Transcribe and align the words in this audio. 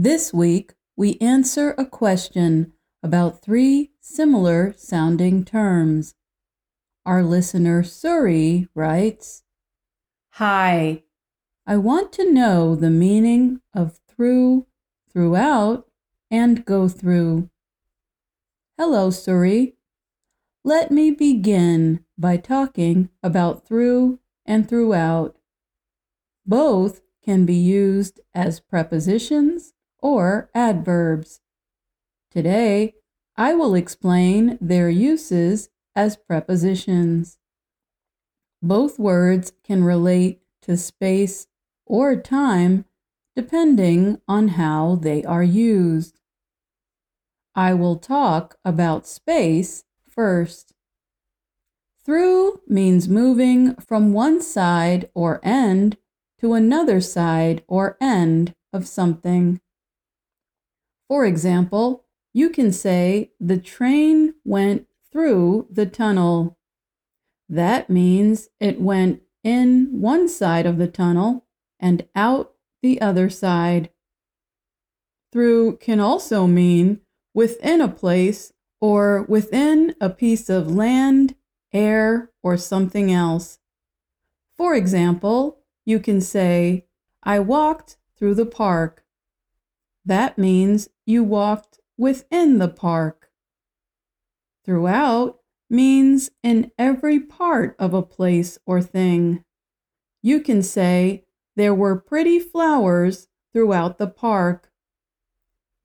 This 0.00 0.32
week, 0.32 0.74
we 0.96 1.18
answer 1.20 1.74
a 1.76 1.84
question 1.84 2.72
about 3.02 3.42
three 3.42 3.90
similar 4.00 4.72
sounding 4.76 5.44
terms. 5.44 6.14
Our 7.04 7.24
listener 7.24 7.82
Suri 7.82 8.68
writes 8.76 9.42
Hi, 10.34 11.02
I 11.66 11.78
want 11.78 12.12
to 12.12 12.32
know 12.32 12.76
the 12.76 12.90
meaning 12.92 13.60
of 13.74 13.98
through, 14.06 14.68
throughout, 15.12 15.88
and 16.30 16.64
go 16.64 16.88
through. 16.88 17.50
Hello, 18.78 19.08
Suri. 19.08 19.74
Let 20.62 20.92
me 20.92 21.10
begin 21.10 22.04
by 22.16 22.36
talking 22.36 23.08
about 23.20 23.66
through 23.66 24.20
and 24.46 24.68
throughout. 24.68 25.38
Both 26.46 27.00
can 27.24 27.44
be 27.44 27.56
used 27.56 28.20
as 28.32 28.60
prepositions 28.60 29.74
or 30.00 30.50
adverbs. 30.54 31.40
Today, 32.30 32.94
I 33.36 33.54
will 33.54 33.74
explain 33.74 34.58
their 34.60 34.90
uses 34.90 35.70
as 35.94 36.16
prepositions. 36.16 37.38
Both 38.62 38.98
words 38.98 39.52
can 39.62 39.84
relate 39.84 40.40
to 40.62 40.76
space 40.76 41.46
or 41.86 42.16
time 42.16 42.84
depending 43.34 44.20
on 44.26 44.48
how 44.48 44.96
they 44.96 45.24
are 45.24 45.44
used. 45.44 46.18
I 47.54 47.74
will 47.74 47.96
talk 47.96 48.58
about 48.64 49.06
space 49.06 49.84
first. 50.08 50.74
Through 52.04 52.62
means 52.66 53.08
moving 53.08 53.74
from 53.76 54.12
one 54.12 54.42
side 54.42 55.08
or 55.14 55.40
end 55.44 55.96
to 56.40 56.54
another 56.54 57.00
side 57.00 57.62
or 57.68 57.96
end 58.00 58.54
of 58.72 58.88
something. 58.88 59.60
For 61.08 61.24
example, 61.24 62.04
you 62.34 62.50
can 62.50 62.70
say 62.70 63.32
the 63.40 63.58
train 63.58 64.34
went 64.44 64.86
through 65.10 65.66
the 65.70 65.86
tunnel. 65.86 66.58
That 67.48 67.88
means 67.88 68.50
it 68.60 68.80
went 68.80 69.22
in 69.42 70.00
one 70.00 70.28
side 70.28 70.66
of 70.66 70.76
the 70.76 70.86
tunnel 70.86 71.46
and 71.80 72.06
out 72.14 72.52
the 72.82 73.00
other 73.00 73.30
side. 73.30 73.90
Through 75.32 75.78
can 75.78 75.98
also 75.98 76.46
mean 76.46 77.00
within 77.34 77.80
a 77.80 77.88
place 77.88 78.52
or 78.80 79.22
within 79.22 79.94
a 80.00 80.10
piece 80.10 80.48
of 80.48 80.70
land, 80.70 81.34
air, 81.72 82.30
or 82.42 82.56
something 82.56 83.10
else. 83.10 83.58
For 84.56 84.74
example, 84.74 85.60
you 85.84 86.00
can 86.00 86.20
say, 86.20 86.86
I 87.22 87.40
walked 87.40 87.96
through 88.16 88.34
the 88.34 88.46
park. 88.46 89.04
That 90.04 90.38
means 90.38 90.88
you 91.08 91.24
walked 91.24 91.80
within 91.96 92.58
the 92.58 92.68
park. 92.68 93.30
Throughout 94.62 95.38
means 95.70 96.30
in 96.42 96.70
every 96.78 97.18
part 97.18 97.74
of 97.78 97.94
a 97.94 98.02
place 98.02 98.58
or 98.66 98.82
thing. 98.82 99.42
You 100.20 100.40
can 100.40 100.62
say 100.62 101.24
there 101.56 101.74
were 101.74 101.98
pretty 101.98 102.38
flowers 102.38 103.26
throughout 103.54 103.96
the 103.96 104.06
park. 104.06 104.70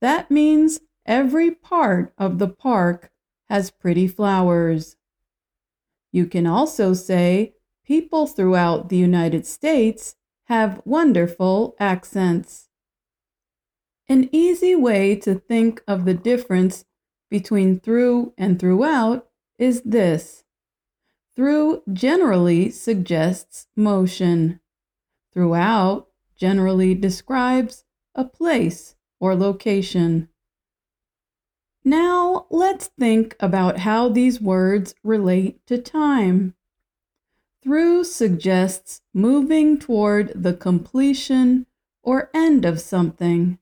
That 0.01 0.29
means 0.29 0.81
every 1.05 1.51
part 1.51 2.13
of 2.17 2.37
the 2.37 2.49
park 2.49 3.09
has 3.47 3.71
pretty 3.71 4.09
flowers. 4.09 4.97
You 6.11 6.25
can 6.25 6.45
also 6.45 6.93
say 6.93 7.53
people 7.85 8.27
throughout 8.27 8.89
the 8.89 8.97
United 8.97 9.45
States 9.45 10.17
have 10.47 10.81
wonderful 10.83 11.77
accents. 11.79 12.67
An 14.13 14.29
easy 14.31 14.75
way 14.75 15.15
to 15.21 15.33
think 15.33 15.81
of 15.87 16.05
the 16.05 16.13
difference 16.13 16.85
between 17.31 17.79
through 17.79 18.35
and 18.37 18.59
throughout 18.59 19.27
is 19.57 19.81
this. 19.81 20.43
Through 21.35 21.81
generally 21.91 22.69
suggests 22.69 23.65
motion. 23.75 24.59
Throughout 25.33 26.09
generally 26.37 26.93
describes 26.93 27.85
a 28.13 28.23
place 28.23 28.95
or 29.19 29.33
location. 29.33 30.29
Now 31.83 32.45
let's 32.51 32.91
think 32.99 33.35
about 33.39 33.79
how 33.79 34.09
these 34.09 34.39
words 34.39 34.93
relate 35.03 35.65
to 35.65 35.79
time. 35.79 36.53
Through 37.63 38.03
suggests 38.03 39.01
moving 39.11 39.79
toward 39.79 40.33
the 40.35 40.53
completion 40.53 41.65
or 42.03 42.29
end 42.31 42.63
of 42.63 42.79
something. 42.79 43.57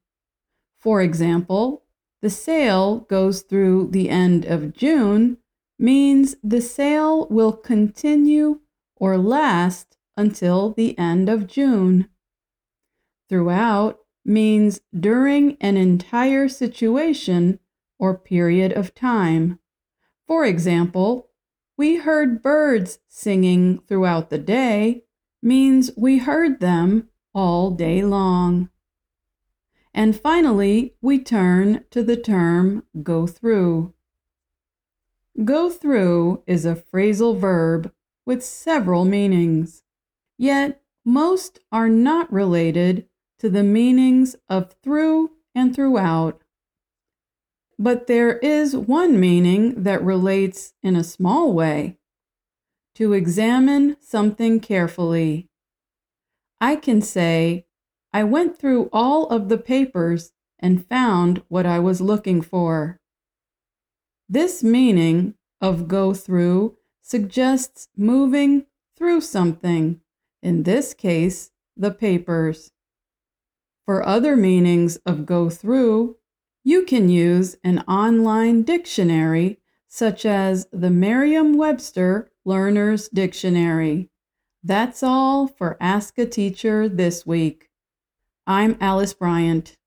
For 0.81 1.01
example, 1.01 1.83
the 2.23 2.31
sale 2.31 3.01
goes 3.01 3.43
through 3.43 3.89
the 3.91 4.09
end 4.09 4.45
of 4.45 4.73
June 4.73 5.37
means 5.77 6.35
the 6.43 6.61
sale 6.61 7.27
will 7.29 7.53
continue 7.53 8.61
or 8.95 9.17
last 9.17 9.97
until 10.17 10.71
the 10.71 10.97
end 10.97 11.29
of 11.29 11.47
June. 11.47 12.09
Throughout 13.29 13.99
means 14.25 14.81
during 14.97 15.55
an 15.61 15.77
entire 15.77 16.49
situation 16.49 17.59
or 17.99 18.17
period 18.17 18.73
of 18.73 18.95
time. 18.95 19.59
For 20.27 20.45
example, 20.45 21.29
we 21.77 21.97
heard 21.97 22.41
birds 22.41 22.99
singing 23.07 23.79
throughout 23.87 24.29
the 24.29 24.37
day 24.37 25.03
means 25.41 25.91
we 25.95 26.19
heard 26.19 26.59
them 26.59 27.09
all 27.33 27.71
day 27.71 28.03
long. 28.03 28.69
And 29.93 30.19
finally, 30.19 30.95
we 31.01 31.19
turn 31.19 31.83
to 31.91 32.03
the 32.03 32.15
term 32.15 32.83
go 33.03 33.27
through. 33.27 33.93
Go 35.43 35.69
through 35.69 36.43
is 36.47 36.65
a 36.65 36.75
phrasal 36.75 37.37
verb 37.37 37.91
with 38.25 38.43
several 38.43 39.05
meanings, 39.05 39.83
yet 40.37 40.81
most 41.03 41.59
are 41.71 41.89
not 41.89 42.31
related 42.31 43.07
to 43.39 43.49
the 43.49 43.63
meanings 43.63 44.35
of 44.47 44.75
through 44.83 45.31
and 45.55 45.75
throughout. 45.75 46.41
But 47.79 48.07
there 48.07 48.37
is 48.37 48.75
one 48.75 49.19
meaning 49.19 49.83
that 49.83 50.03
relates 50.03 50.73
in 50.83 50.95
a 50.95 51.03
small 51.03 51.51
way 51.53 51.97
to 52.95 53.13
examine 53.13 53.97
something 53.99 54.59
carefully. 54.59 55.49
I 56.59 56.75
can 56.75 57.01
say, 57.01 57.65
I 58.13 58.23
went 58.23 58.57
through 58.57 58.89
all 58.91 59.27
of 59.27 59.49
the 59.49 59.57
papers 59.57 60.33
and 60.59 60.85
found 60.85 61.43
what 61.47 61.65
I 61.65 61.79
was 61.79 62.01
looking 62.01 62.41
for. 62.41 62.99
This 64.27 64.63
meaning 64.63 65.35
of 65.59 65.87
go 65.87 66.13
through 66.13 66.77
suggests 67.01 67.87
moving 67.97 68.65
through 68.97 69.21
something, 69.21 70.01
in 70.41 70.63
this 70.63 70.93
case, 70.93 71.51
the 71.75 71.91
papers. 71.91 72.71
For 73.85 74.05
other 74.05 74.35
meanings 74.35 74.97
of 75.05 75.25
go 75.25 75.49
through, 75.49 76.17
you 76.63 76.83
can 76.83 77.09
use 77.09 77.57
an 77.63 77.79
online 77.79 78.63
dictionary 78.63 79.59
such 79.87 80.25
as 80.25 80.67
the 80.71 80.89
Merriam 80.89 81.57
Webster 81.57 82.31
Learner's 82.45 83.09
Dictionary. 83.09 84.09
That's 84.63 85.01
all 85.01 85.47
for 85.47 85.75
Ask 85.81 86.17
a 86.17 86.25
Teacher 86.25 86.87
this 86.87 87.25
week. 87.25 87.70
I'm 88.47 88.75
Alice 88.81 89.13
Bryant. 89.13 89.77